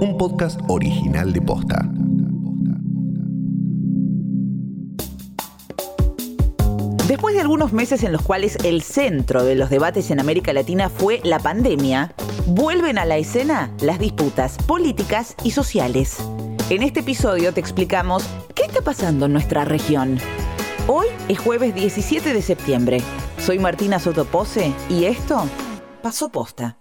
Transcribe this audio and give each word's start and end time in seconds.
un 0.00 0.16
podcast 0.16 0.60
original 0.68 1.32
de 1.32 1.40
Posta. 1.42 1.88
Después 7.08 7.34
de 7.34 7.40
algunos 7.40 7.72
meses 7.72 8.04
en 8.04 8.12
los 8.12 8.22
cuales 8.22 8.56
el 8.64 8.82
centro 8.82 9.42
de 9.42 9.54
los 9.54 9.70
debates 9.70 10.10
en 10.10 10.20
América 10.20 10.52
Latina 10.52 10.88
fue 10.88 11.20
la 11.24 11.38
pandemia, 11.38 12.12
vuelven 12.46 12.98
a 12.98 13.06
la 13.06 13.16
escena 13.16 13.72
las 13.80 13.98
disputas 13.98 14.58
políticas 14.58 15.34
y 15.42 15.50
sociales. 15.50 16.18
En 16.70 16.82
este 16.82 17.00
episodio 17.00 17.52
te 17.52 17.60
explicamos 17.60 18.24
qué 18.54 18.64
está 18.64 18.82
pasando 18.82 19.26
en 19.26 19.32
nuestra 19.32 19.64
región. 19.64 20.18
Hoy 20.86 21.06
es 21.28 21.38
jueves 21.38 21.74
17 21.74 22.32
de 22.32 22.42
septiembre. 22.42 23.00
Soy 23.38 23.58
Martina 23.58 23.98
Sotopose 23.98 24.72
y 24.88 25.04
esto 25.04 25.44
pasó 26.02 26.28
posta. 26.28 26.78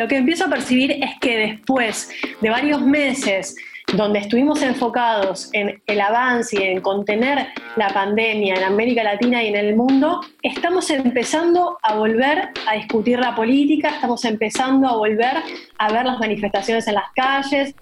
Lo 0.00 0.08
que 0.08 0.16
empiezo 0.16 0.46
a 0.46 0.48
percibir 0.48 0.92
es 0.92 1.10
que 1.20 1.36
después 1.36 2.08
de 2.40 2.48
varios 2.48 2.80
meses 2.80 3.54
donde 3.92 4.20
estuvimos 4.20 4.62
enfocados 4.62 5.50
en 5.52 5.82
el 5.86 6.00
avance 6.00 6.56
y 6.58 6.62
en 6.62 6.80
contener 6.80 7.48
la 7.76 7.88
pandemia 7.88 8.54
en 8.54 8.64
América 8.64 9.02
Latina 9.02 9.42
y 9.42 9.48
en 9.48 9.56
el 9.56 9.76
mundo, 9.76 10.22
estamos 10.42 10.88
empezando 10.88 11.76
a 11.82 11.96
volver 11.96 12.48
a 12.66 12.76
discutir 12.76 13.18
la 13.18 13.36
política, 13.36 13.90
estamos 13.90 14.24
empezando 14.24 14.88
a 14.88 14.96
volver 14.96 15.42
a 15.76 15.92
ver 15.92 16.06
las 16.06 16.18
manifestaciones 16.18 16.88
en 16.88 16.94
las 16.94 17.12
calles. 17.14 17.74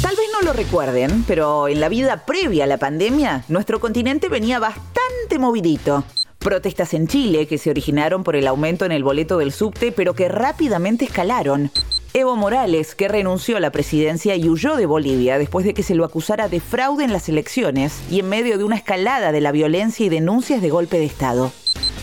Tal 0.00 0.16
vez 0.16 0.26
no 0.32 0.40
lo 0.40 0.54
recuerden, 0.54 1.24
pero 1.28 1.68
en 1.68 1.80
la 1.80 1.90
vida 1.90 2.24
previa 2.24 2.64
a 2.64 2.66
la 2.66 2.78
pandemia, 2.78 3.44
nuestro 3.48 3.78
continente 3.78 4.30
venía 4.30 4.58
bastante 4.58 5.38
movidito. 5.38 6.02
Protestas 6.40 6.94
en 6.94 7.06
Chile 7.06 7.46
que 7.46 7.58
se 7.58 7.68
originaron 7.68 8.24
por 8.24 8.34
el 8.34 8.46
aumento 8.46 8.86
en 8.86 8.92
el 8.92 9.04
boleto 9.04 9.36
del 9.36 9.52
subte, 9.52 9.92
pero 9.92 10.14
que 10.14 10.30
rápidamente 10.30 11.04
escalaron. 11.04 11.70
Evo 12.14 12.34
Morales, 12.34 12.94
que 12.94 13.08
renunció 13.08 13.58
a 13.58 13.60
la 13.60 13.70
presidencia 13.70 14.34
y 14.36 14.48
huyó 14.48 14.76
de 14.76 14.86
Bolivia 14.86 15.36
después 15.36 15.66
de 15.66 15.74
que 15.74 15.82
se 15.82 15.94
lo 15.94 16.02
acusara 16.02 16.48
de 16.48 16.60
fraude 16.60 17.04
en 17.04 17.12
las 17.12 17.28
elecciones 17.28 18.00
y 18.10 18.20
en 18.20 18.30
medio 18.30 18.56
de 18.56 18.64
una 18.64 18.76
escalada 18.76 19.32
de 19.32 19.42
la 19.42 19.52
violencia 19.52 20.06
y 20.06 20.08
denuncias 20.08 20.62
de 20.62 20.70
golpe 20.70 20.98
de 20.98 21.04
Estado. 21.04 21.52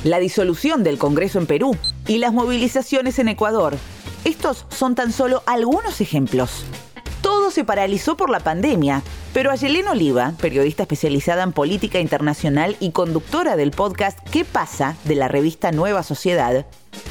La 0.03 0.19
disolución 0.19 0.83
del 0.83 0.99
Congreso 0.99 1.39
en 1.39 1.47
Perú 1.47 1.75
y 2.05 2.19
las 2.19 2.31
movilizaciones 2.31 3.17
en 3.17 3.29
Ecuador. 3.29 3.75
Estos 4.23 4.67
son 4.69 4.93
tan 4.93 5.11
solo 5.11 5.41
algunos 5.47 5.99
ejemplos 5.99 6.63
todo 7.27 7.51
se 7.51 7.65
paralizó 7.65 8.15
por 8.15 8.29
la 8.29 8.39
pandemia, 8.39 9.03
pero 9.37 9.51
Ayelén 9.51 9.87
Oliva, 9.87 10.33
periodista 10.41 10.81
especializada 10.81 11.43
en 11.43 11.53
política 11.53 11.99
internacional 11.99 12.75
y 12.79 12.89
conductora 12.89 13.55
del 13.55 13.69
podcast 13.69 14.17
¿Qué 14.31 14.43
pasa? 14.43 14.95
de 15.03 15.13
la 15.13 15.27
revista 15.27 15.71
Nueva 15.71 16.01
Sociedad, 16.01 16.65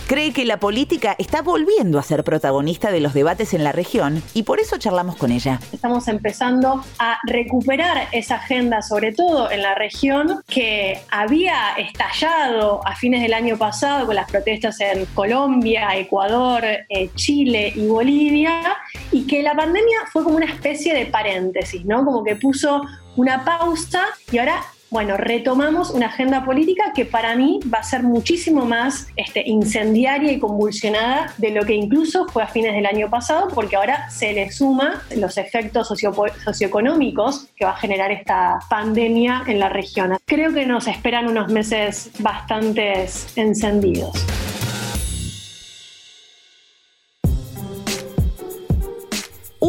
cree 0.07 0.33
que 0.33 0.45
la 0.45 0.59
política 0.59 1.15
está 1.19 1.43
volviendo 1.43 1.99
a 1.99 2.03
ser 2.03 2.25
protagonista 2.25 2.91
de 2.91 3.01
los 3.01 3.15
debates 3.15 3.55
en 3.55 3.65
la 3.65 3.73
región 3.73 4.23
y 4.35 4.45
por 4.45 4.61
eso 4.61 4.79
charlamos 4.79 5.17
con 5.17 5.33
ella. 5.33 5.61
Estamos 5.73 6.09
empezando 6.09 6.85
a 6.99 7.19
recuperar 7.27 8.09
esa 8.13 8.37
agenda, 8.37 8.83
sobre 8.83 9.13
todo 9.13 9.51
en 9.51 9.63
la 9.63 9.75
región, 9.75 10.43
que 10.49 11.01
había 11.11 11.75
estallado 11.77 12.87
a 12.87 12.95
fines 12.95 13.23
del 13.23 13.35
año 13.35 13.57
pasado 13.57 14.07
con 14.07 14.15
las 14.15 14.31
protestas 14.31 14.81
en 14.81 15.07
Colombia, 15.07 15.97
Ecuador, 15.97 16.65
eh, 16.65 17.11
Chile 17.15 17.73
y 17.75 17.87
Bolivia, 17.87 18.77
y 19.13 19.27
que 19.27 19.43
la 19.43 19.55
pandemia 19.55 19.99
fue 20.13 20.25
como 20.25 20.37
una 20.37 20.47
especie 20.47 20.95
de 20.95 21.07
paréntesis, 21.07 21.85
¿no? 21.85 22.05
Que 22.25 22.37
puso 22.37 22.83
una 23.17 23.45
pausa 23.45 24.05
y 24.31 24.39
ahora 24.39 24.63
bueno, 24.89 25.17
retomamos 25.17 25.91
una 25.91 26.07
agenda 26.07 26.45
política 26.45 26.93
que 26.95 27.05
para 27.05 27.35
mí 27.35 27.61
va 27.73 27.79
a 27.79 27.83
ser 27.83 28.03
muchísimo 28.03 28.65
más 28.65 29.09
este, 29.17 29.43
incendiaria 29.47 30.33
y 30.33 30.39
convulsionada 30.39 31.35
de 31.39 31.51
lo 31.51 31.65
que 31.65 31.75
incluso 31.75 32.27
fue 32.29 32.45
a 32.45 32.47
fines 32.47 32.73
del 32.73 32.87
año 32.87 33.11
pasado, 33.11 33.49
porque 33.53 33.77
ahora 33.77 34.09
se 34.11 34.33
le 34.33 34.51
suma 34.53 35.03
los 35.17 35.39
efectos 35.39 35.89
socioeconómicos 35.89 37.49
que 37.57 37.65
va 37.65 37.73
a 37.73 37.77
generar 37.77 38.13
esta 38.13 38.61
pandemia 38.71 39.43
en 39.47 39.59
la 39.59 39.69
región. 39.69 40.17
Creo 40.25 40.55
que 40.55 40.67
nos 40.67 40.87
esperan 40.87 41.27
unos 41.29 41.49
meses 41.51 42.11
bastante 42.21 43.07
encendidos. 43.35 44.25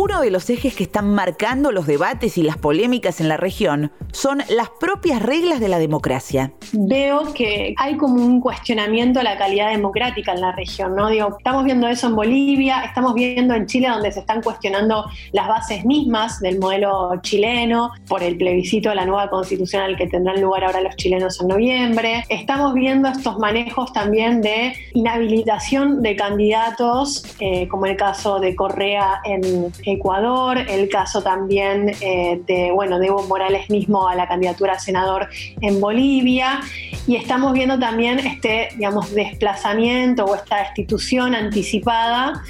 Uno 0.10 0.22
de 0.22 0.32
los 0.32 0.50
ejes 0.50 0.74
que 0.74 0.84
están 0.84 1.14
marcando 1.14 1.74
los 1.74 1.86
debates 1.86 2.38
y 2.38 2.44
las 2.44 2.58
polémicas 2.58 3.20
en 3.20 3.28
la 3.28 3.36
región 3.36 3.92
son 4.14 4.42
las 4.48 4.70
propias 4.70 5.22
reglas 5.22 5.60
de 5.60 5.68
la 5.68 5.80
democracia. 5.80 6.54
Veo 6.72 7.34
que 7.34 7.76
hay 7.76 7.98
como 7.98 8.16
un 8.16 8.40
cuestionamiento 8.40 9.20
a 9.20 9.24
la 9.24 9.38
calidad 9.38 9.70
democrática 9.70 10.32
en 10.32 10.40
la 10.40 10.54
región, 10.54 10.96
¿no? 10.96 11.10
Digo, 11.10 11.36
estamos 11.38 11.66
viendo 11.66 11.90
eso 11.90 12.08
en 12.08 12.16
Bolivia, 12.16 12.86
estamos 12.86 13.16
viendo 13.16 13.54
en 13.54 13.66
Chile 13.66 13.90
donde 13.90 14.14
se 14.14 14.22
están 14.22 14.42
cuestionando 14.42 15.04
las 15.34 15.50
bases 15.50 15.84
mismas 15.84 16.40
del 16.40 16.58
modelo 16.58 17.12
chileno 17.22 17.92
por 18.08 18.24
el 18.24 18.38
plebiscito 18.38 18.88
de 18.88 18.96
la 18.96 19.06
nueva 19.06 19.30
constitucional 19.30 19.98
que 19.98 20.08
tendrán 20.08 20.42
lugar 20.42 20.64
ahora 20.64 20.80
los 20.80 20.96
chilenos 20.96 21.42
en 21.42 21.50
noviembre. 21.50 22.24
Estamos 22.30 22.74
viendo 22.76 23.10
estos 23.10 23.40
manejos 23.40 23.92
también 23.92 24.40
de 24.40 24.74
inhabilitación 24.94 26.02
de 26.02 26.16
candidatos, 26.16 27.26
eh, 27.42 27.68
como 27.68 27.88
el 27.88 27.98
caso 27.98 28.40
de 28.40 28.56
Correa 28.56 29.20
en 29.26 29.70
Ecuador, 29.98 30.58
el 30.58 30.90
caso 30.90 31.22
también 31.22 31.96
eh, 32.02 32.42
de, 32.48 32.72
bueno, 32.72 33.00
de 33.00 33.08
Evo 33.08 33.24
Morales 33.24 33.70
mismo 33.70 34.08
a 34.08 34.16
la 34.16 34.28
candidatura 34.28 34.74
a 34.74 34.80
senador 34.80 35.28
en 35.62 35.80
Bolivia, 35.80 36.62
y 37.06 37.16
estamos 37.16 37.54
viendo 37.54 37.78
también 37.80 38.20
este, 38.20 38.70
digamos, 38.76 39.14
desplazamiento 39.14 40.26
o 40.26 40.36
esta 40.36 40.58
destitución 40.58 41.36
anticipada, 41.36 42.42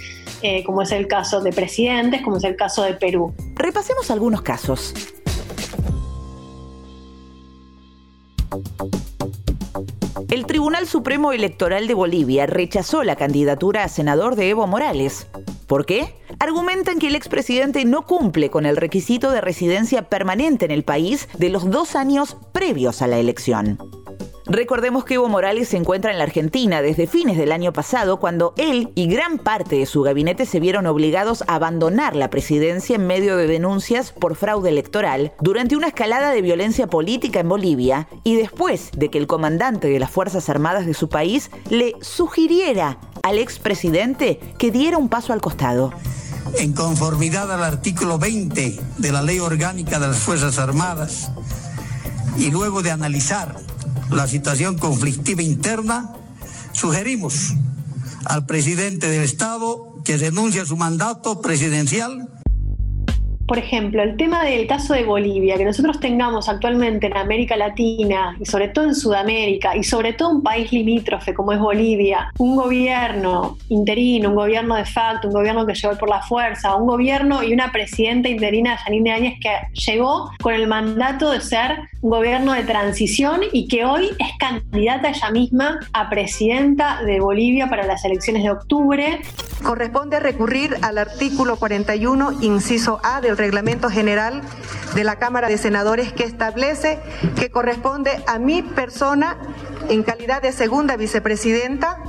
eh, 0.42 0.64
como 0.64 0.82
es 0.82 0.92
el 0.92 1.08
caso 1.08 1.42
de 1.42 1.52
presidentes, 1.52 2.22
como 2.22 2.38
es 2.38 2.44
el 2.44 2.56
caso 2.56 2.84
de 2.84 2.94
Perú. 2.94 3.34
Repasemos 3.56 4.12
algunos 4.12 4.42
casos. 4.42 4.94
El 10.30 10.46
Tribunal 10.46 10.88
Supremo 10.88 11.32
Electoral 11.32 11.88
de 11.88 11.94
Bolivia 11.94 12.46
rechazó 12.46 13.04
la 13.04 13.16
candidatura 13.16 13.84
a 13.84 13.88
senador 13.88 14.36
de 14.36 14.50
Evo 14.50 14.68
Morales. 14.68 15.28
¿Por 15.68 15.86
qué? 15.86 16.16
Argumentan 16.40 17.00
que 17.00 17.08
el 17.08 17.16
expresidente 17.16 17.84
no 17.86 18.04
cumple 18.04 18.52
con 18.52 18.68
el 18.68 18.78
requisito 18.78 19.32
de 19.32 19.42
residencia 19.42 20.04
permanente 20.04 20.66
en 20.66 20.72
el 20.72 20.84
país 20.84 21.28
de 21.38 21.50
los 21.50 21.72
dos 21.72 21.96
años 21.96 22.38
previos 22.52 23.02
a 23.02 23.08
la 23.08 23.18
elección. 23.18 23.80
Recordemos 24.46 25.04
que 25.04 25.16
Evo 25.16 25.28
Morales 25.28 25.68
se 25.68 25.78
encuentra 25.78 26.12
en 26.12 26.20
la 26.20 26.24
Argentina 26.24 26.82
desde 26.82 27.08
fines 27.08 27.38
del 27.38 27.52
año 27.52 27.74
pasado, 27.74 28.18
cuando 28.18 28.54
él 28.56 28.92
y 28.96 29.08
gran 29.08 29.40
parte 29.40 29.78
de 29.78 29.86
su 29.86 30.04
gabinete 30.04 30.46
se 30.46 30.62
vieron 30.62 30.86
obligados 30.86 31.44
a 31.48 31.56
abandonar 31.56 32.16
la 32.16 32.30
presidencia 32.30 32.96
en 32.96 33.08
medio 33.08 33.36
de 33.36 33.48
denuncias 33.48 34.14
por 34.14 34.36
fraude 34.36 34.70
electoral, 34.70 35.34
durante 35.42 35.76
una 35.76 35.88
escalada 35.88 36.32
de 36.32 36.42
violencia 36.42 36.88
política 36.88 37.42
en 37.42 37.50
Bolivia 37.50 38.08
y 38.24 38.36
después 38.36 38.92
de 38.96 39.10
que 39.10 39.18
el 39.18 39.28
comandante 39.28 39.90
de 39.90 40.00
las 40.00 40.12
Fuerzas 40.12 40.50
Armadas 40.50 40.86
de 40.86 40.94
su 40.94 41.10
país 41.10 41.52
le 41.70 41.96
sugiriera 42.00 43.00
al 43.24 43.40
expresidente 43.40 44.40
que 44.58 44.72
diera 44.72 44.98
un 44.98 45.10
paso 45.10 45.34
al 45.34 45.42
costado. 45.42 45.92
En 46.56 46.74
conformidad 46.74 47.52
al 47.52 47.64
artículo 47.64 48.18
20 48.18 48.80
de 48.98 49.12
la 49.12 49.22
Ley 49.22 49.40
Orgánica 49.40 50.00
de 50.00 50.08
las 50.08 50.20
Fuerzas 50.20 50.58
Armadas, 50.58 51.30
y 52.38 52.52
luego 52.52 52.82
de 52.82 52.92
analizar 52.92 53.56
la 54.12 54.28
situación 54.28 54.78
conflictiva 54.78 55.42
interna, 55.42 56.14
sugerimos 56.72 57.54
al 58.26 58.46
presidente 58.46 59.10
del 59.10 59.24
Estado 59.24 59.96
que 60.04 60.18
renuncie 60.18 60.62
a 60.62 60.66
su 60.66 60.78
mandato 60.78 61.42
presidencial 61.42 62.30
por 63.48 63.58
ejemplo, 63.58 64.04
el 64.04 64.18
tema 64.18 64.44
del 64.44 64.68
caso 64.68 64.94
de 64.94 65.06
Bolivia, 65.06 65.58
que 65.58 65.64
nosotros 65.64 66.00
tengamos 66.00 66.50
actualmente 66.50 67.08
en 67.08 67.16
América 67.16 67.56
Latina 67.56 68.36
y 68.40 68.46
sobre 68.46 68.68
todo 68.68 68.86
en 68.86 68.94
Sudamérica 68.94 69.76
y 69.76 69.84
sobre 69.84 70.14
todo 70.14 70.30
un 70.30 70.44
país 70.44 70.72
limítrofe 70.74 71.34
como 71.34 71.54
es 71.54 71.60
Bolivia, 71.60 72.30
un 72.40 72.58
gobierno 72.58 73.58
interino, 73.70 74.30
un 74.30 74.36
gobierno 74.36 74.76
de 74.76 74.86
facto, 74.86 75.30
un 75.30 75.34
gobierno 75.34 75.66
que 75.66 75.74
llegó 75.74 75.98
por 75.98 76.10
la 76.10 76.22
fuerza, 76.22 76.76
un 76.76 76.88
gobierno 76.88 77.42
y 77.42 77.54
una 77.54 77.72
presidenta 77.72 78.28
interina, 78.28 78.78
Janine 78.78 79.14
Áñez, 79.14 79.36
que 79.42 79.52
llegó 79.74 80.30
con 80.42 80.54
el 80.54 80.68
mandato 80.68 81.32
de 81.32 81.40
ser 81.40 81.78
un 82.02 82.10
gobierno 82.12 82.54
de 82.54 82.64
transición 82.64 83.42
y 83.54 83.68
que 83.68 83.86
hoy 83.86 84.10
es 84.20 84.38
candidata 84.40 85.10
ella 85.10 85.32
misma 85.32 85.80
a 85.94 86.10
presidenta 86.10 87.02
de 87.04 87.20
Bolivia 87.20 87.70
para 87.70 87.86
las 87.86 88.04
elecciones 88.04 88.44
de 88.44 88.52
octubre. 88.52 89.22
Corresponde 89.64 90.20
recurrir 90.20 90.76
al 90.82 90.98
artículo 90.98 91.56
41, 91.56 92.42
inciso 92.42 93.00
A 93.04 93.22
del 93.22 93.37
Reglamento 93.38 93.90
General 93.90 94.42
de 94.96 95.04
la 95.04 95.18
Cámara 95.18 95.48
de 95.48 95.58
Senadores 95.58 96.12
que 96.12 96.24
establece 96.24 97.00
que 97.40 97.50
corresponde 97.50 98.12
a 98.28 98.40
mi 98.40 98.62
persona, 98.62 99.38
en 99.90 100.04
calidad 100.04 100.42
de 100.42 100.52
segunda 100.52 100.98
vicepresidenta, 100.98 102.00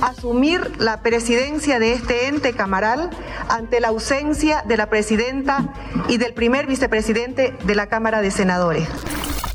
asumir 0.00 0.80
la 0.80 1.02
presidencia 1.02 1.78
de 1.78 1.92
este 1.92 2.28
ente 2.28 2.52
camaral 2.52 3.10
ante 3.48 3.80
la 3.80 3.88
ausencia 3.88 4.62
de 4.66 4.76
la 4.76 4.86
presidenta 4.86 5.72
y 6.08 6.18
del 6.18 6.34
primer 6.34 6.66
vicepresidente 6.66 7.54
de 7.64 7.74
la 7.74 7.86
Cámara 7.86 8.22
de 8.22 8.30
Senadores. 8.30 8.88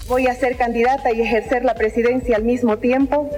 Voy 0.07 0.27
a 0.27 0.35
ser 0.35 0.57
candidata 0.57 1.11
y 1.13 1.21
ejercer 1.21 1.63
la 1.63 1.75
presidencia 1.75 2.35
al 2.35 2.43
mismo 2.43 2.77
tiempo, 2.77 3.29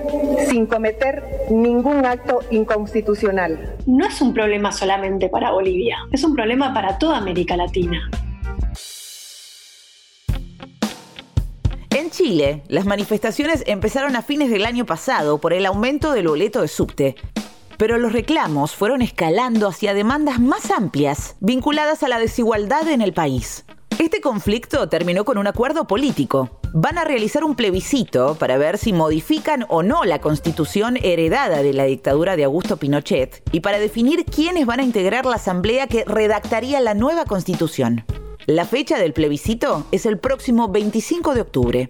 sin 0.55 0.67
cometer 0.67 1.21
ningún 1.49 2.05
acto 2.05 2.39
inconstitucional. 2.49 3.75
No 3.85 4.05
es 4.05 4.21
un 4.21 4.33
problema 4.33 4.71
solamente 4.71 5.27
para 5.27 5.51
Bolivia, 5.51 5.97
es 6.13 6.23
un 6.23 6.33
problema 6.33 6.73
para 6.73 6.97
toda 6.97 7.17
América 7.17 7.57
Latina. 7.57 8.09
En 11.89 12.09
Chile, 12.09 12.63
las 12.69 12.85
manifestaciones 12.85 13.65
empezaron 13.67 14.15
a 14.15 14.21
fines 14.21 14.49
del 14.49 14.65
año 14.65 14.85
pasado 14.85 15.39
por 15.39 15.51
el 15.51 15.65
aumento 15.65 16.13
del 16.13 16.29
boleto 16.29 16.61
de 16.61 16.69
subte. 16.69 17.15
Pero 17.77 17.97
los 17.97 18.13
reclamos 18.13 18.73
fueron 18.73 19.01
escalando 19.01 19.67
hacia 19.67 19.93
demandas 19.93 20.39
más 20.39 20.71
amplias, 20.71 21.35
vinculadas 21.41 22.01
a 22.01 22.07
la 22.07 22.17
desigualdad 22.17 22.87
en 22.87 23.01
el 23.01 23.11
país. 23.11 23.65
Este 23.97 24.19
conflicto 24.19 24.89
terminó 24.89 25.23
con 25.23 25.37
un 25.37 25.47
acuerdo 25.47 25.87
político. 25.87 26.59
Van 26.73 26.97
a 26.97 27.05
realizar 27.05 27.45
un 27.45 27.55
plebiscito 27.55 28.35
para 28.35 28.57
ver 28.57 28.77
si 28.77 28.91
modifican 28.91 29.65
o 29.69 29.83
no 29.83 30.03
la 30.03 30.19
constitución 30.19 30.97
heredada 31.01 31.63
de 31.63 31.71
la 31.71 31.85
dictadura 31.85 32.35
de 32.35 32.43
Augusto 32.43 32.75
Pinochet 32.75 33.41
y 33.53 33.61
para 33.61 33.79
definir 33.79 34.25
quiénes 34.25 34.65
van 34.65 34.81
a 34.81 34.83
integrar 34.83 35.25
la 35.25 35.37
asamblea 35.37 35.87
que 35.87 36.03
redactaría 36.03 36.81
la 36.81 36.93
nueva 36.93 37.23
constitución. 37.23 38.03
La 38.47 38.65
fecha 38.65 38.97
del 38.97 39.13
plebiscito 39.13 39.85
es 39.93 40.05
el 40.05 40.19
próximo 40.19 40.67
25 40.67 41.33
de 41.33 41.41
octubre. 41.41 41.87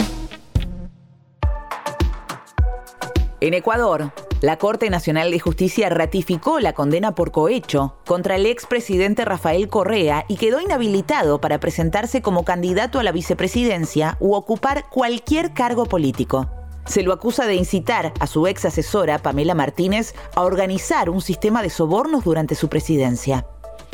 En 3.41 3.53
Ecuador, 3.55 4.11
la 4.45 4.57
Corte 4.57 4.91
Nacional 4.91 5.31
de 5.31 5.39
Justicia 5.39 5.89
ratificó 5.89 6.59
la 6.59 6.73
condena 6.73 7.15
por 7.15 7.31
cohecho 7.31 7.95
contra 8.05 8.35
el 8.35 8.45
expresidente 8.45 9.25
Rafael 9.25 9.69
Correa 9.69 10.23
y 10.27 10.35
quedó 10.35 10.61
inhabilitado 10.61 11.41
para 11.41 11.59
presentarse 11.59 12.21
como 12.21 12.45
candidato 12.45 12.99
a 12.99 13.03
la 13.03 13.11
vicepresidencia 13.11 14.17
u 14.19 14.35
ocupar 14.35 14.87
cualquier 14.91 15.55
cargo 15.55 15.87
político. 15.87 16.47
Se 16.85 17.01
lo 17.01 17.11
acusa 17.11 17.47
de 17.47 17.55
incitar 17.55 18.13
a 18.19 18.27
su 18.27 18.45
ex 18.45 18.65
asesora, 18.65 19.17
Pamela 19.17 19.55
Martínez, 19.55 20.13
a 20.35 20.43
organizar 20.43 21.09
un 21.09 21.21
sistema 21.21 21.63
de 21.63 21.71
sobornos 21.71 22.23
durante 22.23 22.53
su 22.53 22.69
presidencia. 22.69 23.47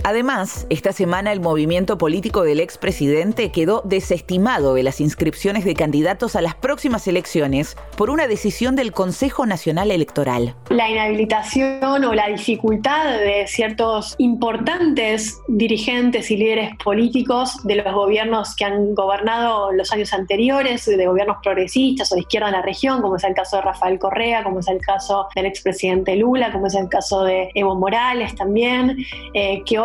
Además, 0.03 0.65
esta 0.71 0.93
semana 0.93 1.31
el 1.31 1.41
movimiento 1.41 1.99
político 1.99 2.41
del 2.43 2.59
expresidente 2.59 3.51
quedó 3.51 3.83
desestimado 3.85 4.73
de 4.73 4.81
las 4.81 4.99
inscripciones 4.99 5.63
de 5.63 5.75
candidatos 5.75 6.35
a 6.35 6.41
las 6.41 6.55
próximas 6.55 7.07
elecciones 7.07 7.77
por 7.97 8.09
una 8.09 8.27
decisión 8.27 8.75
del 8.75 8.93
Consejo 8.93 9.45
Nacional 9.45 9.91
Electoral. 9.91 10.55
La 10.69 10.89
inhabilitación 10.89 12.03
o 12.03 12.13
la 12.15 12.29
dificultad 12.29 13.19
de 13.19 13.45
ciertos 13.45 14.15
importantes 14.17 15.39
dirigentes 15.47 16.31
y 16.31 16.37
líderes 16.37 16.71
políticos 16.83 17.57
de 17.63 17.75
los 17.75 17.93
gobiernos 17.93 18.55
que 18.55 18.65
han 18.65 18.95
gobernado 18.95 19.71
los 19.71 19.91
años 19.91 20.13
anteriores, 20.13 20.85
de 20.85 21.05
gobiernos 21.05 21.37
progresistas 21.43 22.11
o 22.11 22.15
de 22.15 22.21
izquierda 22.21 22.47
en 22.47 22.53
la 22.53 22.63
región, 22.63 23.03
como 23.03 23.17
es 23.17 23.23
el 23.23 23.35
caso 23.35 23.57
de 23.57 23.61
Rafael 23.61 23.99
Correa, 23.99 24.43
como 24.43 24.61
es 24.61 24.67
el 24.67 24.79
caso 24.79 25.27
del 25.35 25.45
expresidente 25.45 26.15
Lula, 26.15 26.51
como 26.51 26.65
es 26.65 26.73
el 26.73 26.89
caso 26.89 27.23
de 27.23 27.51
Evo 27.53 27.75
Morales 27.75 28.33
también, 28.33 28.97
eh, 29.35 29.61
que 29.63 29.77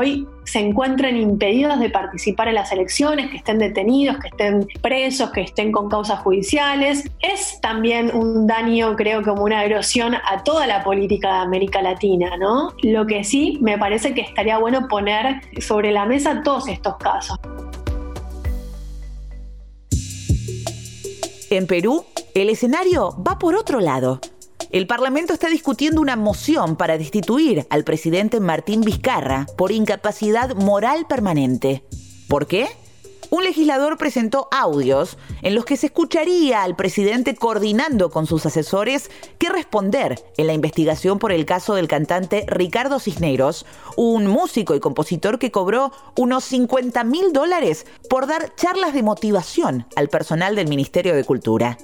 se 0.44 0.60
encuentren 0.60 1.16
impedidos 1.16 1.78
de 1.80 1.90
participar 1.90 2.48
en 2.48 2.54
las 2.54 2.70
elecciones, 2.72 3.30
que 3.30 3.38
estén 3.38 3.58
detenidos, 3.58 4.18
que 4.18 4.28
estén 4.28 4.66
presos, 4.80 5.30
que 5.30 5.42
estén 5.42 5.72
con 5.72 5.88
causas 5.88 6.20
judiciales. 6.20 7.10
Es 7.20 7.60
también 7.60 8.14
un 8.14 8.46
daño, 8.46 8.94
creo, 8.96 9.22
como 9.22 9.42
una 9.42 9.64
erosión 9.64 10.14
a 10.14 10.44
toda 10.44 10.66
la 10.66 10.84
política 10.84 11.28
de 11.28 11.38
América 11.40 11.82
Latina, 11.82 12.36
¿no? 12.36 12.72
Lo 12.82 13.06
que 13.06 13.24
sí 13.24 13.58
me 13.60 13.76
parece 13.76 14.14
que 14.14 14.20
estaría 14.20 14.58
bueno 14.58 14.86
poner 14.88 15.40
sobre 15.60 15.90
la 15.90 16.06
mesa 16.06 16.42
todos 16.44 16.68
estos 16.68 16.96
casos. 16.96 17.38
En 21.50 21.66
Perú, 21.66 22.04
el 22.34 22.50
escenario 22.50 23.16
va 23.26 23.38
por 23.38 23.54
otro 23.54 23.80
lado. 23.80 24.20
El 24.70 24.88
Parlamento 24.88 25.32
está 25.32 25.48
discutiendo 25.48 26.00
una 26.00 26.16
moción 26.16 26.76
para 26.76 26.98
destituir 26.98 27.66
al 27.70 27.84
presidente 27.84 28.40
Martín 28.40 28.80
Vizcarra 28.80 29.46
por 29.56 29.70
incapacidad 29.70 30.56
moral 30.56 31.06
permanente. 31.06 31.84
¿Por 32.28 32.48
qué? 32.48 32.66
Un 33.30 33.44
legislador 33.44 33.96
presentó 33.96 34.48
audios 34.50 35.18
en 35.42 35.54
los 35.54 35.64
que 35.64 35.76
se 35.76 35.86
escucharía 35.86 36.62
al 36.62 36.74
presidente 36.76 37.34
coordinando 37.34 38.10
con 38.10 38.26
sus 38.26 38.44
asesores 38.46 39.10
qué 39.38 39.48
responder 39.48 40.22
en 40.36 40.46
la 40.48 40.52
investigación 40.52 41.18
por 41.18 41.32
el 41.32 41.44
caso 41.44 41.74
del 41.74 41.88
cantante 41.88 42.44
Ricardo 42.48 42.98
Cisneros, 42.98 43.66
un 43.96 44.26
músico 44.26 44.74
y 44.74 44.80
compositor 44.80 45.38
que 45.38 45.50
cobró 45.50 45.92
unos 46.16 46.44
50 46.44 47.02
mil 47.04 47.32
dólares 47.32 47.86
por 48.08 48.26
dar 48.26 48.54
charlas 48.56 48.94
de 48.94 49.02
motivación 49.02 49.86
al 49.96 50.08
personal 50.08 50.54
del 50.56 50.68
Ministerio 50.68 51.14
de 51.14 51.24
Cultura 51.24 51.78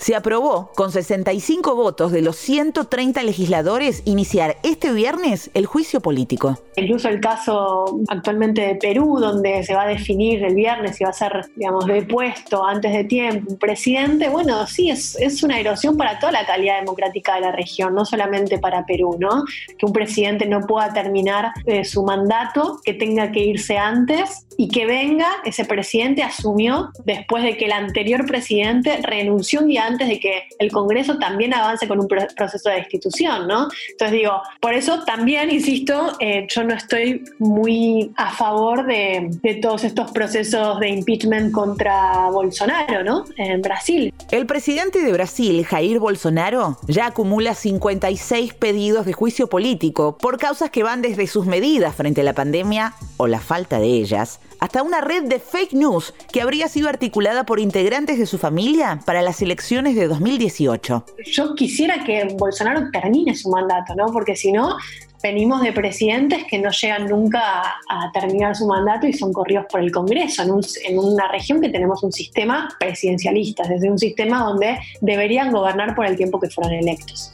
se 0.00 0.16
aprobó 0.16 0.70
con 0.74 0.90
65 0.90 1.74
votos 1.74 2.10
de 2.10 2.22
los 2.22 2.36
130 2.36 3.22
legisladores 3.22 4.02
iniciar 4.06 4.56
este 4.62 4.92
viernes 4.92 5.50
el 5.52 5.66
juicio 5.66 6.00
político. 6.00 6.58
Incluso 6.76 7.08
el 7.10 7.20
caso 7.20 8.00
actualmente 8.08 8.62
de 8.62 8.74
Perú, 8.76 9.18
donde 9.20 9.62
se 9.62 9.74
va 9.74 9.82
a 9.82 9.86
definir 9.86 10.42
el 10.42 10.54
viernes 10.54 10.96
si 10.96 11.04
va 11.04 11.10
a 11.10 11.12
ser, 11.12 11.50
digamos, 11.54 11.86
depuesto 11.86 12.64
antes 12.64 12.92
de 12.92 13.04
tiempo 13.04 13.52
un 13.52 13.58
presidente, 13.58 14.30
bueno, 14.30 14.66
sí, 14.66 14.88
es, 14.88 15.16
es 15.20 15.42
una 15.42 15.60
erosión 15.60 15.98
para 15.98 16.18
toda 16.18 16.32
la 16.32 16.46
calidad 16.46 16.80
democrática 16.80 17.34
de 17.34 17.42
la 17.42 17.52
región, 17.52 17.94
no 17.94 18.06
solamente 18.06 18.58
para 18.58 18.86
Perú, 18.86 19.16
¿no? 19.18 19.44
Que 19.76 19.84
un 19.84 19.92
presidente 19.92 20.46
no 20.46 20.62
pueda 20.62 20.94
terminar 20.94 21.52
eh, 21.66 21.84
su 21.84 22.02
mandato, 22.02 22.80
que 22.84 22.94
tenga 22.94 23.30
que 23.32 23.40
irse 23.40 23.76
antes 23.76 24.46
y 24.56 24.68
que 24.68 24.86
venga, 24.86 25.28
ese 25.44 25.64
presidente 25.64 26.22
asumió 26.22 26.90
después 27.04 27.42
de 27.42 27.56
que 27.56 27.66
el 27.66 27.72
anterior 27.72 28.26
presidente 28.26 28.98
renunció 29.02 29.60
un 29.60 29.68
día 29.68 29.89
antes 29.90 30.08
de 30.08 30.20
que 30.20 30.48
el 30.58 30.70
Congreso 30.70 31.18
también 31.18 31.54
avance 31.54 31.86
con 31.86 32.00
un 32.00 32.08
proceso 32.08 32.68
de 32.68 32.76
destitución, 32.76 33.46
¿no? 33.46 33.68
Entonces 33.90 34.18
digo, 34.18 34.40
por 34.60 34.74
eso 34.74 35.04
también, 35.04 35.50
insisto, 35.50 36.16
eh, 36.20 36.46
yo 36.48 36.64
no 36.64 36.74
estoy 36.74 37.24
muy 37.38 38.12
a 38.16 38.32
favor 38.32 38.86
de, 38.86 39.28
de 39.42 39.54
todos 39.56 39.84
estos 39.84 40.10
procesos 40.12 40.80
de 40.80 40.88
impeachment 40.88 41.52
contra 41.52 42.30
Bolsonaro, 42.30 43.04
¿no? 43.04 43.24
En 43.36 43.62
Brasil. 43.62 44.12
El 44.30 44.46
presidente 44.46 45.02
de 45.02 45.12
Brasil, 45.12 45.64
Jair 45.64 45.98
Bolsonaro, 45.98 46.78
ya 46.86 47.06
acumula 47.06 47.54
56 47.54 48.54
pedidos 48.54 49.06
de 49.06 49.12
juicio 49.12 49.48
político 49.48 50.16
por 50.18 50.38
causas 50.38 50.70
que 50.70 50.82
van 50.82 51.02
desde 51.02 51.26
sus 51.26 51.46
medidas 51.46 51.94
frente 51.94 52.20
a 52.20 52.24
la 52.24 52.34
pandemia 52.34 52.94
o 53.16 53.26
la 53.26 53.40
falta 53.40 53.78
de 53.78 53.88
ellas 53.88 54.40
hasta 54.60 54.82
una 54.82 55.00
red 55.00 55.24
de 55.24 55.40
fake 55.40 55.72
news 55.72 56.14
que 56.32 56.42
habría 56.42 56.68
sido 56.68 56.88
articulada 56.88 57.44
por 57.44 57.58
integrantes 57.58 58.18
de 58.18 58.26
su 58.26 58.38
familia 58.38 59.00
para 59.04 59.22
las 59.22 59.42
elecciones 59.42 59.96
de 59.96 60.06
2018. 60.06 61.04
Yo 61.26 61.54
quisiera 61.54 62.04
que 62.04 62.36
Bolsonaro 62.38 62.90
termine 62.92 63.34
su 63.34 63.50
mandato, 63.50 63.94
¿no? 63.96 64.06
Porque 64.12 64.36
si 64.36 64.52
no, 64.52 64.76
venimos 65.22 65.62
de 65.62 65.72
presidentes 65.72 66.44
que 66.44 66.58
no 66.58 66.70
llegan 66.70 67.06
nunca 67.06 67.40
a, 67.88 68.12
terminar 68.12 68.56
su 68.56 68.66
mandato 68.66 69.06
y 69.06 69.12
son 69.12 69.32
corridos 69.32 69.66
por 69.70 69.80
el 69.80 69.90
Congreso, 69.92 70.42
en, 70.42 70.50
en, 70.88 70.98
una 70.98 71.28
región 71.28 71.60
que 71.60 71.68
tenemos 71.68 72.02
un 72.02 72.12
sistema 72.12 72.68
presidencialista, 72.78 73.66
desde 73.68 73.90
un 73.90 73.98
sistema 73.98 74.42
donde 74.44 74.78
deberían 75.00 75.52
gobernar 75.52 75.94
por 75.94 76.06
el 76.06 76.16
tiempo 76.16 76.40
que 76.40 76.48
fueron 76.48 76.72
electos. 76.74 77.32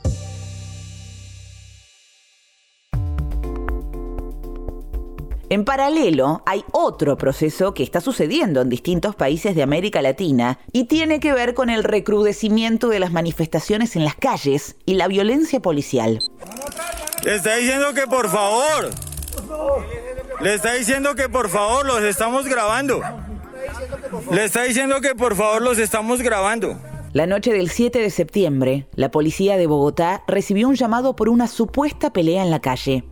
En 5.48 5.64
paralelo, 5.64 6.42
hay 6.44 6.64
otro 6.72 7.16
proceso 7.16 7.72
que 7.72 7.84
está 7.84 8.00
sucediendo 8.00 8.62
en 8.62 8.68
distintos 8.68 9.14
países 9.14 9.54
de 9.54 9.62
América 9.62 10.02
Latina 10.02 10.58
y 10.72 10.84
tiene 10.84 11.20
que 11.20 11.32
ver 11.32 11.54
con 11.54 11.70
el 11.70 11.84
recrudecimiento 11.84 12.88
de 12.88 12.98
las 12.98 13.12
manifestaciones 13.12 13.94
en 13.94 14.04
las 14.04 14.16
calles 14.16 14.74
y 14.86 14.94
la 14.94 15.06
violencia 15.06 15.60
policial. 15.60 16.18
Le 17.22 17.36
está 17.36 17.56
diciendo 17.56 17.94
que 17.94 18.08
por 18.08 18.28
favor. 18.28 18.90
Le 20.40 20.54
está 20.54 20.74
diciendo 20.74 21.14
que 21.14 21.28
por 21.28 21.48
favor 21.48 21.86
los 21.86 22.02
estamos 22.02 22.46
grabando. 22.46 23.00
Le 24.32 24.44
está 24.44 24.64
diciendo 24.64 25.00
que 25.00 25.14
por 25.14 25.36
favor 25.36 25.62
los 25.62 25.78
estamos 25.78 26.22
grabando. 26.22 26.76
La 27.12 27.26
noche 27.26 27.52
del 27.52 27.70
7 27.70 28.00
de 28.00 28.10
septiembre, 28.10 28.88
la 28.96 29.12
policía 29.12 29.56
de 29.56 29.68
Bogotá 29.68 30.24
recibió 30.26 30.68
un 30.68 30.74
llamado 30.74 31.14
por 31.14 31.28
una 31.28 31.46
supuesta 31.46 32.12
pelea 32.12 32.42
en 32.42 32.50
la 32.50 32.60
calle. 32.60 33.04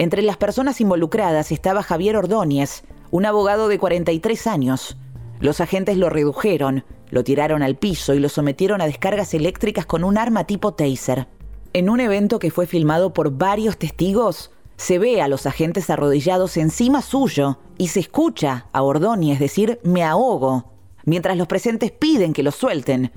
Entre 0.00 0.22
las 0.22 0.36
personas 0.36 0.80
involucradas 0.80 1.50
estaba 1.50 1.82
Javier 1.82 2.16
Ordóñez, 2.16 2.84
un 3.10 3.26
abogado 3.26 3.66
de 3.66 3.80
43 3.80 4.46
años. 4.46 4.96
Los 5.40 5.60
agentes 5.60 5.96
lo 5.96 6.08
redujeron, 6.08 6.84
lo 7.10 7.24
tiraron 7.24 7.64
al 7.64 7.76
piso 7.76 8.14
y 8.14 8.20
lo 8.20 8.28
sometieron 8.28 8.80
a 8.80 8.86
descargas 8.86 9.34
eléctricas 9.34 9.86
con 9.86 10.04
un 10.04 10.16
arma 10.16 10.44
tipo 10.44 10.72
taser. 10.72 11.26
En 11.72 11.90
un 11.90 11.98
evento 11.98 12.38
que 12.38 12.52
fue 12.52 12.68
filmado 12.68 13.12
por 13.12 13.32
varios 13.32 13.76
testigos, 13.76 14.52
se 14.76 15.00
ve 15.00 15.20
a 15.20 15.26
los 15.26 15.46
agentes 15.46 15.90
arrodillados 15.90 16.56
encima 16.56 17.02
suyo 17.02 17.58
y 17.76 17.88
se 17.88 17.98
escucha 17.98 18.66
a 18.72 18.82
Ordóñez 18.82 19.40
decir 19.40 19.80
me 19.82 20.04
ahogo, 20.04 20.72
mientras 21.06 21.36
los 21.36 21.48
presentes 21.48 21.90
piden 21.90 22.34
que 22.34 22.44
lo 22.44 22.52
suelten. 22.52 23.10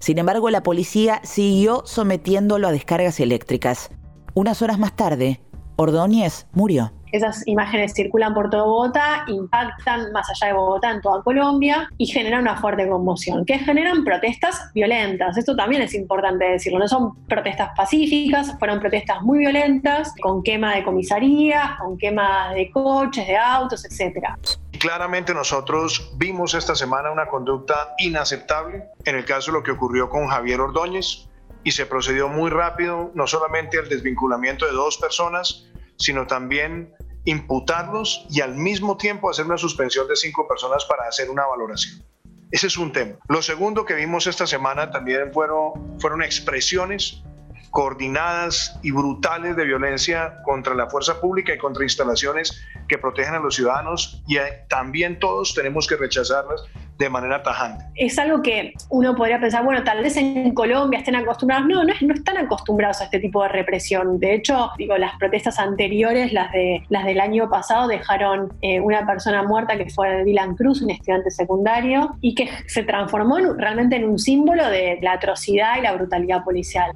Sin 0.00 0.18
embargo, 0.18 0.50
la 0.50 0.62
policía 0.62 1.22
siguió 1.24 1.82
sometiéndolo 1.86 2.68
a 2.68 2.72
descargas 2.72 3.20
eléctricas. 3.20 3.90
Unas 4.34 4.60
horas 4.60 4.78
más 4.78 4.94
tarde, 4.94 5.40
Ordóñez 5.76 6.46
murió. 6.52 6.90
esas 7.12 7.46
imágenes 7.46 7.94
circulan 7.94 8.34
por 8.34 8.50
todo 8.50 8.66
Bogotá, 8.66 9.24
impactan 9.28 10.12
más 10.12 10.28
allá 10.28 10.48
de 10.48 10.58
Bogotá 10.58 10.90
en 10.90 11.00
toda 11.00 11.22
Colombia 11.22 11.88
y 11.96 12.06
generan 12.06 12.42
una 12.42 12.56
fuerte 12.56 12.88
conmoción, 12.88 13.44
que 13.44 13.58
generan 13.58 14.04
protestas 14.04 14.70
violentas. 14.74 15.36
Esto 15.36 15.54
también 15.54 15.82
es 15.82 15.94
importante 15.94 16.44
decirlo, 16.44 16.78
no 16.78 16.88
son 16.88 17.14
protestas 17.26 17.70
pacíficas, 17.76 18.58
fueron 18.58 18.80
protestas 18.80 19.22
muy 19.22 19.38
violentas, 19.38 20.12
con 20.20 20.42
quema 20.42 20.74
de 20.74 20.84
comisarías, 20.84 21.78
con 21.78 21.96
quema 21.96 22.52
de 22.52 22.70
coches, 22.70 23.26
de 23.26 23.36
autos, 23.36 23.84
etcétera. 23.84 24.38
Claramente 24.78 25.32
nosotros 25.32 26.12
vimos 26.16 26.54
esta 26.54 26.74
semana 26.74 27.10
una 27.10 27.28
conducta 27.28 27.94
inaceptable 27.98 28.84
en 29.04 29.16
el 29.16 29.24
caso 29.24 29.50
de 29.50 29.58
lo 29.58 29.62
que 29.62 29.70
ocurrió 29.70 30.10
con 30.10 30.26
Javier 30.26 30.60
Ordóñez 30.60 31.28
y 31.66 31.72
se 31.72 31.84
procedió 31.84 32.28
muy 32.28 32.48
rápido, 32.48 33.10
no 33.14 33.26
solamente 33.26 33.76
al 33.76 33.88
desvinculamiento 33.88 34.66
de 34.66 34.70
dos 34.70 34.98
personas, 34.98 35.66
sino 35.96 36.24
también 36.28 36.94
imputarlos 37.24 38.24
y 38.30 38.40
al 38.40 38.54
mismo 38.54 38.96
tiempo 38.96 39.28
hacer 39.28 39.46
una 39.46 39.58
suspensión 39.58 40.06
de 40.06 40.14
cinco 40.14 40.46
personas 40.46 40.84
para 40.84 41.08
hacer 41.08 41.28
una 41.28 41.44
valoración. 41.44 42.04
Ese 42.52 42.68
es 42.68 42.76
un 42.76 42.92
tema. 42.92 43.16
Lo 43.28 43.42
segundo 43.42 43.84
que 43.84 43.94
vimos 43.94 44.28
esta 44.28 44.46
semana 44.46 44.92
también 44.92 45.32
fueron, 45.32 45.98
fueron 45.98 46.22
expresiones 46.22 47.24
coordinadas 47.76 48.80
y 48.82 48.90
brutales 48.90 49.54
de 49.54 49.66
violencia 49.66 50.38
contra 50.44 50.74
la 50.74 50.88
fuerza 50.88 51.20
pública 51.20 51.52
y 51.52 51.58
contra 51.58 51.82
instalaciones 51.84 52.64
que 52.88 52.96
protegen 52.96 53.34
a 53.34 53.38
los 53.38 53.54
ciudadanos 53.54 54.22
y 54.26 54.38
también 54.66 55.18
todos 55.18 55.52
tenemos 55.52 55.86
que 55.86 55.96
rechazarlas 55.96 56.64
de 56.96 57.10
manera 57.10 57.42
tajante. 57.42 57.84
Es 57.94 58.18
algo 58.18 58.40
que 58.40 58.72
uno 58.88 59.14
podría 59.14 59.38
pensar, 59.38 59.62
bueno, 59.62 59.84
tal 59.84 60.02
vez 60.02 60.16
en 60.16 60.54
Colombia 60.54 61.00
estén 61.00 61.16
acostumbrados. 61.16 61.66
No, 61.66 61.84
no, 61.84 61.92
no 62.00 62.14
están 62.14 62.38
acostumbrados 62.38 63.02
a 63.02 63.04
este 63.04 63.18
tipo 63.18 63.42
de 63.42 63.50
represión. 63.50 64.18
De 64.18 64.34
hecho, 64.34 64.70
digo, 64.78 64.96
las 64.96 65.14
protestas 65.18 65.58
anteriores, 65.58 66.32
las, 66.32 66.50
de, 66.52 66.82
las 66.88 67.04
del 67.04 67.20
año 67.20 67.50
pasado, 67.50 67.88
dejaron 67.88 68.54
eh, 68.62 68.80
una 68.80 69.06
persona 69.06 69.42
muerta 69.42 69.76
que 69.76 69.90
fue 69.90 70.24
Dylan 70.24 70.56
Cruz, 70.56 70.80
un 70.80 70.88
estudiante 70.88 71.30
secundario, 71.30 72.16
y 72.22 72.34
que 72.34 72.48
se 72.68 72.84
transformó 72.84 73.36
realmente 73.58 73.96
en 73.96 74.08
un 74.08 74.18
símbolo 74.18 74.66
de 74.66 74.98
la 75.02 75.12
atrocidad 75.12 75.76
y 75.76 75.82
la 75.82 75.92
brutalidad 75.92 76.42
policial. 76.42 76.92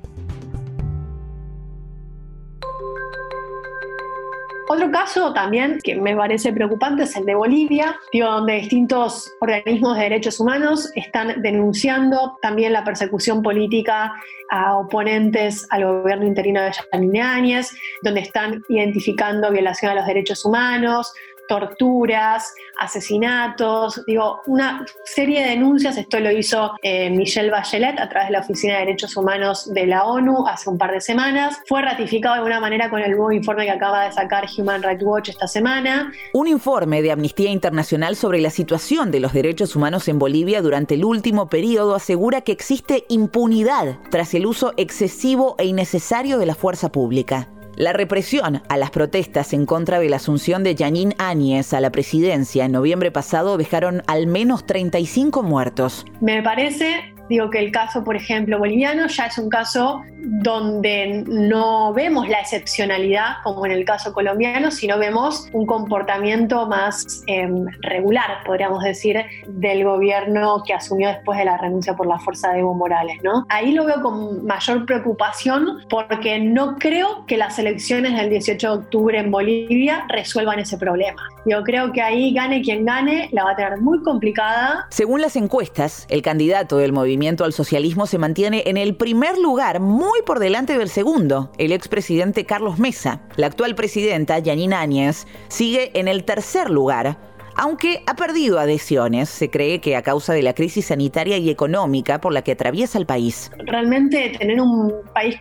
Otro 4.73 4.89
caso 4.93 5.33
también 5.33 5.81
que 5.83 5.97
me 5.97 6.15
parece 6.15 6.53
preocupante 6.53 7.03
es 7.03 7.17
el 7.17 7.25
de 7.25 7.35
Bolivia, 7.35 7.99
donde 8.13 8.53
distintos 8.53 9.29
organismos 9.41 9.97
de 9.97 10.05
derechos 10.05 10.39
humanos 10.39 10.93
están 10.95 11.43
denunciando 11.43 12.39
también 12.41 12.73
la 12.73 12.85
persecución 12.85 13.43
política 13.43 14.13
a 14.49 14.77
oponentes 14.77 15.67
al 15.71 15.85
gobierno 15.85 16.25
interino 16.25 16.63
de 16.63 16.71
Yanine 16.71 17.21
Áñez, 17.21 17.73
donde 18.03 18.21
están 18.21 18.63
identificando 18.69 19.51
violación 19.51 19.91
a 19.91 19.97
los 19.97 20.07
derechos 20.07 20.45
humanos, 20.45 21.13
torturas, 21.51 22.55
asesinatos, 22.79 24.01
digo, 24.07 24.41
una 24.47 24.87
serie 25.05 25.43
de 25.43 25.49
denuncias. 25.49 25.97
Esto 25.97 26.21
lo 26.21 26.31
hizo 26.31 26.75
eh, 26.81 27.11
Michelle 27.11 27.51
Bachelet 27.51 27.99
a 27.99 28.09
través 28.09 28.29
de 28.29 28.35
la 28.35 28.39
Oficina 28.39 28.75
de 28.75 28.81
Derechos 28.87 29.17
Humanos 29.17 29.69
de 29.75 29.85
la 29.85 30.05
ONU 30.05 30.47
hace 30.47 30.71
un 30.71 30.79
par 30.79 30.93
de 30.93 31.01
semanas. 31.01 31.59
Fue 31.67 31.83
ratificado 31.83 32.35
de 32.35 32.39
alguna 32.39 32.61
manera 32.61 32.89
con 32.89 33.01
el 33.01 33.11
nuevo 33.11 33.33
informe 33.33 33.65
que 33.65 33.73
acaba 33.73 34.05
de 34.05 34.13
sacar 34.13 34.47
Human 34.57 34.81
Rights 34.81 35.03
Watch 35.03 35.31
esta 35.31 35.49
semana. 35.49 36.13
Un 36.35 36.47
informe 36.47 37.03
de 37.03 37.11
Amnistía 37.11 37.51
Internacional 37.51 38.15
sobre 38.15 38.41
la 38.41 38.51
situación 38.51 39.11
de 39.11 39.19
los 39.19 39.33
derechos 39.33 39.75
humanos 39.75 40.07
en 40.07 40.21
Bolivia 40.21 40.63
durante 40.63 40.95
el 40.95 41.05
último 41.05 41.49
periodo 41.49 41.97
asegura 41.97 42.43
que 42.43 42.53
existe 42.53 43.07
impunidad 43.09 43.99
tras 44.13 44.35
el 44.35 44.47
uso 44.47 44.73
excesivo 44.77 45.57
e 45.59 45.65
innecesario 45.65 46.39
de 46.39 46.47
la 46.47 46.55
fuerza 46.55 46.93
pública. 46.93 47.49
La 47.81 47.95
represión 47.95 48.63
a 48.69 48.77
las 48.77 48.91
protestas 48.91 49.55
en 49.55 49.65
contra 49.65 50.01
de 50.01 50.11
la 50.11 50.17
asunción 50.17 50.63
de 50.63 50.75
Yanín 50.75 51.15
Áñez 51.17 51.73
a 51.73 51.81
la 51.81 51.91
presidencia 51.91 52.67
en 52.67 52.73
noviembre 52.73 53.11
pasado 53.11 53.57
dejaron 53.57 54.03
al 54.07 54.27
menos 54.27 54.67
35 54.67 55.43
muertos. 55.43 56.05
Me 56.21 56.43
parece 56.43 57.10
Digo 57.31 57.49
que 57.49 57.61
el 57.61 57.71
caso, 57.71 58.03
por 58.03 58.17
ejemplo, 58.17 58.59
boliviano 58.59 59.07
ya 59.07 59.27
es 59.27 59.39
un 59.39 59.49
caso 59.49 60.03
donde 60.19 61.23
no 61.29 61.93
vemos 61.93 62.29
la 62.29 62.41
excepcionalidad 62.41 63.37
como 63.45 63.65
en 63.67 63.71
el 63.71 63.85
caso 63.85 64.13
colombiano, 64.13 64.73
sino 64.73 64.99
vemos 64.99 65.49
un 65.53 65.65
comportamiento 65.65 66.67
más 66.67 67.23
em, 67.29 67.67
regular, 67.83 68.43
podríamos 68.45 68.83
decir, 68.83 69.25
del 69.47 69.85
gobierno 69.85 70.65
que 70.67 70.75
asumió 70.75 71.09
después 71.09 71.39
de 71.39 71.45
la 71.45 71.57
renuncia 71.57 71.95
por 71.95 72.09
la 72.09 72.19
fuerza 72.19 72.51
de 72.51 72.59
Evo 72.59 72.75
Morales. 72.75 73.19
¿no? 73.23 73.47
Ahí 73.49 73.71
lo 73.71 73.85
veo 73.85 74.03
con 74.03 74.45
mayor 74.45 74.85
preocupación 74.85 75.85
porque 75.89 76.41
no 76.41 76.79
creo 76.79 77.27
que 77.27 77.37
las 77.37 77.61
elecciones 77.61 78.17
del 78.17 78.29
18 78.29 78.67
de 78.67 78.77
octubre 78.77 79.19
en 79.21 79.31
Bolivia 79.31 80.05
resuelvan 80.09 80.59
ese 80.59 80.79
problema. 80.79 81.23
Yo 81.47 81.63
creo 81.63 81.93
que 81.93 82.03
ahí 82.03 82.35
gane 82.35 82.61
quien 82.61 82.85
gane, 82.85 83.31
la 83.33 83.45
va 83.45 83.53
a 83.53 83.57
tener 83.57 83.81
muy 83.81 84.03
complicada. 84.03 84.87
Según 84.91 85.23
las 85.23 85.37
encuestas, 85.37 86.07
el 86.11 86.21
candidato 86.21 86.77
del 86.77 86.93
movimiento 86.93 87.45
al 87.45 87.55
socialismo 87.55 88.07
se 88.07 88.19
mantiene 88.19 88.63
en 88.67 88.77
el 88.77 88.95
primer 88.95 89.39
lugar, 89.39 89.81
muy 89.81 90.21
por 90.27 90.39
delante 90.39 90.77
del 90.77 90.91
segundo, 90.91 91.51
el 91.57 91.73
expresidente 91.73 92.45
Carlos 92.45 92.79
Mesa. 92.79 93.23
La 93.37 93.47
actual 93.47 93.75
presidenta, 93.75 94.39
Yanina 94.39 94.81
Áñez, 94.81 95.27
sigue 95.49 95.99
en 95.99 96.09
el 96.09 96.25
tercer 96.25 96.69
lugar, 96.69 97.19
aunque 97.57 98.03
ha 98.07 98.15
perdido 98.15 98.59
adhesiones, 98.59 99.29
se 99.29 99.51
cree 99.51 99.81
que 99.81 99.97
a 99.97 100.03
causa 100.03 100.33
de 100.33 100.43
la 100.43 100.55
crisis 100.55 100.87
sanitaria 100.87 101.39
y 101.39 101.51
económica 101.51 102.21
por 102.21 102.33
la 102.33 102.43
que 102.43 102.53
atraviesa 102.53 102.99
el 102.99 103.07
país. 103.07 103.51
Realmente 103.59 104.37
tener 104.39 104.61
un 104.61 104.93
país 105.15 105.39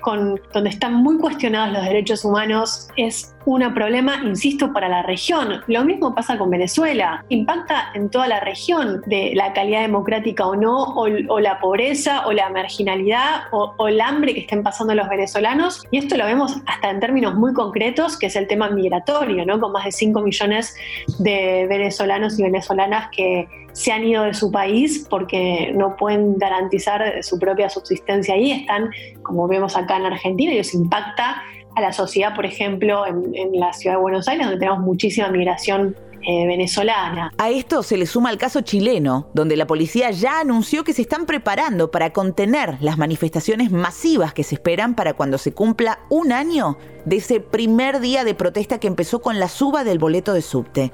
donde 0.53 0.69
están 0.69 0.95
muy 0.95 1.17
cuestionados 1.17 1.73
los 1.73 1.85
derechos 1.85 2.25
humanos 2.25 2.87
es 2.97 3.35
un 3.45 3.73
problema, 3.73 4.21
insisto, 4.23 4.71
para 4.73 4.87
la 4.87 5.01
región. 5.03 5.61
Lo 5.67 5.83
mismo 5.83 6.13
pasa 6.13 6.37
con 6.37 6.49
Venezuela. 6.49 7.25
Impacta 7.29 7.91
en 7.95 8.09
toda 8.09 8.27
la 8.27 8.39
región 8.39 9.01
de 9.07 9.31
la 9.33 9.53
calidad 9.53 9.81
democrática 9.81 10.45
o 10.45 10.55
no, 10.55 10.83
o, 10.95 11.39
la 11.39 11.59
pobreza, 11.59 12.27
o 12.27 12.31
la 12.31 12.49
marginalidad, 12.49 13.43
o, 13.51 13.73
o, 13.77 13.87
el 13.87 14.01
hambre 14.01 14.33
que 14.33 14.41
estén 14.41 14.61
pasando 14.61 14.93
los 14.93 15.09
venezolanos. 15.09 15.83
Y 15.89 15.97
esto 15.97 16.15
lo 16.15 16.25
vemos 16.25 16.57
hasta 16.67 16.91
en 16.91 16.99
términos 16.99 17.33
muy 17.35 17.53
concretos, 17.53 18.17
que 18.17 18.27
es 18.27 18.35
el 18.35 18.47
tema 18.47 18.69
migratorio, 18.69 19.45
¿no? 19.45 19.59
Con 19.59 19.71
más 19.71 19.85
de 19.85 19.91
5 19.91 20.21
millones 20.21 20.75
de 21.17 21.65
venezolanos 21.67 21.98
y 22.37 22.43
venezolanas 22.43 23.09
que 23.15 23.47
se 23.73 23.91
han 23.91 24.03
ido 24.03 24.23
de 24.23 24.33
su 24.33 24.51
país 24.51 25.05
porque 25.09 25.71
no 25.75 25.95
pueden 25.95 26.37
garantizar 26.37 27.23
su 27.23 27.39
propia 27.39 27.69
subsistencia 27.69 28.33
ahí. 28.33 28.51
Están, 28.51 28.89
como 29.21 29.47
vemos 29.47 29.75
acá 29.75 29.97
en 29.97 30.05
Argentina, 30.05 30.53
y 30.53 30.57
eso 30.57 30.77
impacta 30.77 31.41
a 31.75 31.81
la 31.81 31.93
sociedad, 31.93 32.35
por 32.35 32.45
ejemplo, 32.45 33.05
en, 33.05 33.51
la 33.53 33.73
ciudad 33.73 33.95
de 33.95 34.01
Buenos 34.01 34.27
Aires, 34.27 34.45
donde 34.47 34.59
tenemos 34.59 34.79
muchísima 34.81 35.29
migración 35.29 35.95
eh, 36.21 36.47
venezolana. 36.47 37.31
A 37.37 37.49
esto 37.49 37.81
se 37.81 37.95
le 37.95 38.05
suma 38.05 38.31
el 38.31 38.37
caso 38.37 38.61
chileno, 38.61 39.29
donde 39.33 39.55
la 39.55 39.67
policía 39.67 40.11
ya 40.11 40.41
anunció 40.41 40.83
que 40.83 40.93
se 40.93 41.03
están 41.03 41.25
preparando 41.25 41.91
para 41.91 42.11
contener 42.11 42.77
las 42.81 42.97
manifestaciones 42.97 43.71
masivas 43.71 44.33
que 44.33 44.43
se 44.43 44.55
esperan 44.55 44.95
para 44.95 45.13
cuando 45.13 45.37
se 45.37 45.53
cumpla 45.53 45.99
un 46.09 46.33
año 46.33 46.77
de 47.05 47.17
ese 47.17 47.39
primer 47.39 48.01
día 48.01 48.25
de 48.25 48.35
protesta 48.35 48.79
que 48.79 48.87
empezó 48.87 49.21
con 49.21 49.39
la 49.39 49.47
suba 49.47 49.83
del 49.85 49.99
boleto 49.99 50.33
de 50.33 50.41
subte. 50.41 50.91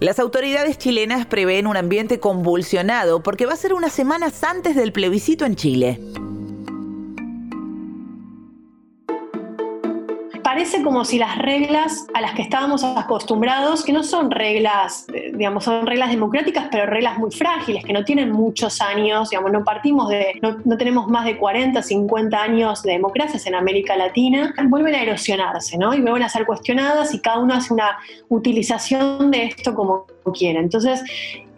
Las 0.00 0.20
autoridades 0.20 0.78
chilenas 0.78 1.26
prevén 1.26 1.66
un 1.66 1.76
ambiente 1.76 2.20
convulsionado 2.20 3.20
porque 3.20 3.46
va 3.46 3.54
a 3.54 3.56
ser 3.56 3.74
unas 3.74 3.92
semanas 3.92 4.44
antes 4.44 4.76
del 4.76 4.92
plebiscito 4.92 5.44
en 5.44 5.56
Chile. 5.56 6.00
Parece 10.58 10.82
como 10.82 11.04
si 11.04 11.20
las 11.20 11.38
reglas 11.38 12.08
a 12.14 12.20
las 12.20 12.32
que 12.32 12.42
estábamos 12.42 12.82
acostumbrados, 12.82 13.84
que 13.84 13.92
no 13.92 14.02
son 14.02 14.28
reglas, 14.28 15.06
eh, 15.14 15.30
digamos, 15.32 15.62
son 15.62 15.86
reglas 15.86 16.10
democráticas, 16.10 16.66
pero 16.68 16.84
reglas 16.84 17.16
muy 17.16 17.30
frágiles, 17.30 17.84
que 17.84 17.92
no 17.92 18.04
tienen 18.04 18.32
muchos 18.32 18.80
años, 18.80 19.30
digamos, 19.30 19.52
no 19.52 19.62
partimos 19.62 20.08
de, 20.08 20.36
no, 20.42 20.76
tenemos 20.76 21.06
más 21.06 21.26
de 21.26 21.38
40, 21.38 21.80
50 21.80 22.42
años 22.42 22.82
de 22.82 22.90
democracias 22.90 23.46
en 23.46 23.54
América 23.54 23.96
Latina, 23.96 24.52
vuelven 24.64 24.96
a 24.96 25.02
erosionarse, 25.02 25.78
¿no? 25.78 25.94
Y 25.94 26.00
vuelven 26.00 26.24
a 26.24 26.28
ser 26.28 26.44
cuestionadas 26.44 27.14
y 27.14 27.20
cada 27.20 27.38
uno 27.38 27.54
hace 27.54 27.72
una 27.72 27.96
utilización 28.28 29.30
de 29.30 29.44
esto 29.44 29.76
como 29.76 30.06
quiere. 30.34 30.58
Entonces, 30.58 31.04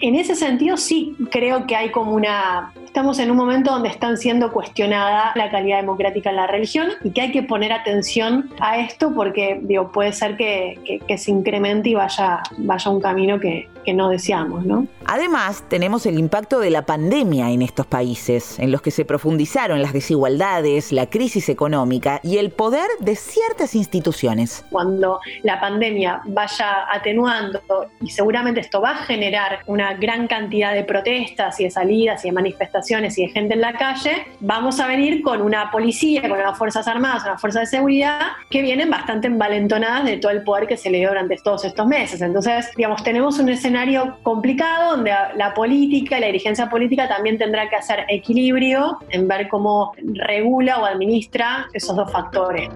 en 0.00 0.14
ese 0.14 0.35
sentido 0.35 0.76
sí 0.76 1.14
creo 1.30 1.66
que 1.66 1.76
hay 1.76 1.90
como 1.90 2.12
una... 2.12 2.73
Estamos 2.85 3.21
en 3.21 3.30
un 3.30 3.37
momento 3.37 3.71
donde 3.71 3.88
están 3.88 4.16
siendo 4.16 4.52
cuestionada 4.52 5.33
la 5.37 5.49
calidad 5.49 5.76
democrática 5.76 6.30
en 6.30 6.37
la 6.37 6.49
religión 6.49 6.88
y 7.04 7.11
que 7.11 7.21
hay 7.21 7.30
que 7.30 7.45
poner 7.45 7.73
atención 7.73 8.50
a 8.59 8.78
esto 8.78 9.14
porque 9.14 9.61
digo, 9.62 9.92
puede 9.92 10.12
ser 10.12 10.37
que, 10.37 11.00
se 11.16 11.30
incremente 11.30 11.90
y 11.90 11.95
vaya, 11.95 12.42
vaya 12.59 12.90
un 12.90 13.00
camino 13.00 13.38
que, 13.38 13.69
que 13.85 13.95
no 13.95 14.09
deseamos. 14.09 14.64
¿no? 14.64 14.87
Además, 15.07 15.64
tenemos 15.69 16.07
el 16.07 16.19
impacto 16.19 16.61
de 16.61 16.71
la 16.71 16.85
pandemia 16.87 17.50
en 17.50 17.62
estos 17.62 17.87
países, 17.87 18.59
en 18.59 18.73
los 18.73 18.83
que 18.83 18.90
se 18.90 19.04
profundizaron 19.04 19.83
las 19.83 19.92
desigualdades, 19.92 20.92
la 20.92 21.09
crisis 21.09 21.49
económica 21.49 22.21
y 22.23 22.38
el 22.38 22.50
poder 22.50 22.88
de 23.00 23.16
ciertas 23.16 23.75
instituciones. 23.75 24.64
Cuando 24.71 25.21
la 25.42 25.61
pandemia 25.61 26.23
vaya 26.26 26.87
atenuando, 26.92 27.61
y 28.00 28.11
seguramente 28.11 28.61
esto 28.61 28.80
va 28.80 28.90
a 28.90 28.97
generar 29.04 29.61
gran 29.95 30.27
cantidad 30.27 30.75
de 30.75 30.85
protestas 30.85 31.59
y 31.61 31.65
de 31.65 31.71
salidas 31.71 32.25
y 32.25 32.29
de 32.29 32.33
manifestaciones 32.33 33.19
y 33.19 33.27
de 33.27 33.33
gente 33.33 33.55
en 33.55 33.61
la 33.61 33.73
calle, 33.73 34.27
vamos 34.41 34.81
a 34.81 34.87
venir 34.87 35.23
con 35.23 35.43
una 35.43 35.71
policía, 35.71 36.23
con 36.23 36.33
unas 36.33 36.57
Fuerzas 36.59 36.87
Armadas, 36.89 37.25
unas 37.25 37.41
fuerzas 37.41 37.63
de 37.63 37.77
seguridad 37.77 38.21
que 38.51 38.63
vienen 38.63 38.91
bastante 38.91 39.27
envalentonadas 39.27 40.05
de 40.05 40.19
todo 40.19 40.33
el 40.33 40.43
poder 40.43 40.67
que 40.67 40.77
se 40.77 40.91
le 40.91 40.99
dio 40.99 41.09
durante 41.09 41.37
todos 41.37 41.65
estos 41.65 41.87
meses. 41.87 42.21
Entonces, 42.21 42.71
digamos, 42.77 43.03
tenemos 43.03 43.39
un 43.39 43.49
escenario 43.49 44.19
complicado 44.23 44.97
donde 44.97 45.13
la 45.37 45.55
política 45.55 46.19
y 46.19 46.21
la 46.21 46.27
dirigencia 46.27 46.69
política 46.69 47.09
también 47.09 47.39
tendrá 47.39 47.69
que 47.69 47.77
hacer 47.77 48.05
equilibrio 48.09 48.99
en 49.11 49.29
ver 49.29 49.49
cómo 49.49 49.93
regula 50.15 50.79
o 50.79 50.85
administra 50.85 51.67
esos 51.73 51.97
dos 51.97 52.11
factores. 52.11 52.69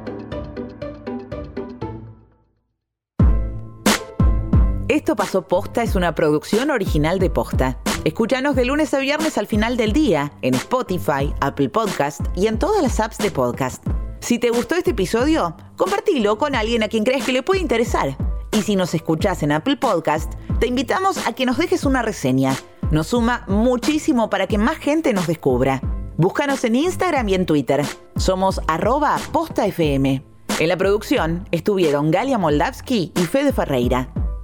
Esto 5.04 5.16
pasó 5.16 5.42
posta 5.42 5.82
es 5.82 5.96
una 5.96 6.14
producción 6.14 6.70
original 6.70 7.18
de 7.18 7.28
posta. 7.28 7.78
Escúchanos 8.04 8.56
de 8.56 8.64
lunes 8.64 8.94
a 8.94 9.00
viernes 9.00 9.37
al 9.37 9.46
final 9.46 9.76
del 9.76 9.92
día 9.92 10.32
en 10.40 10.54
Spotify, 10.54 11.30
Apple 11.42 11.68
Podcast 11.68 12.23
y 12.34 12.46
en 12.46 12.58
todas 12.58 12.82
las 12.82 13.00
apps 13.00 13.18
de 13.18 13.30
podcast. 13.30 13.84
Si 14.20 14.38
te 14.38 14.49
gustó 14.49 14.76
este 14.76 14.92
episodio, 14.92 15.58
compartilo 15.76 16.38
con 16.38 16.54
alguien 16.54 16.82
a 16.82 16.88
quien 16.88 17.04
crees 17.04 17.23
que 17.23 17.34
le 17.34 17.42
puede 17.42 17.61
interesar. 17.61 18.16
Y 18.50 18.62
si 18.62 18.76
nos 18.76 18.94
escuchás 18.94 19.42
en 19.42 19.52
Apple 19.52 19.76
Podcast, 19.76 20.32
te 20.58 20.68
invitamos 20.68 21.26
a 21.26 21.34
que 21.34 21.44
nos 21.44 21.58
dejes 21.58 21.84
una 21.84 22.00
reseña. 22.00 22.56
Nos 22.90 23.08
suma 23.08 23.44
muchísimo 23.46 24.30
para 24.30 24.46
que 24.46 24.56
más 24.56 24.78
gente 24.78 25.12
nos 25.12 25.26
descubra. 25.26 25.82
Búscanos 26.16 26.64
en 26.64 26.76
Instagram 26.76 27.28
y 27.28 27.34
en 27.34 27.44
Twitter. 27.44 27.84
Somos 28.16 28.58
arroba 28.68 29.18
postafm. 29.32 30.06
En 30.06 30.68
la 30.68 30.78
producción 30.78 31.46
estuvieron 31.50 32.11
Galia 32.11 32.38
Moldavsky 32.38 33.12
y 33.14 33.20
Fede 33.25 33.52
Ferreira. 33.52 34.08